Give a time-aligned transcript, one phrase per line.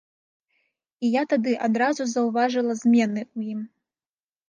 [1.03, 3.65] І я тады адразу заўважыла змены ў ім.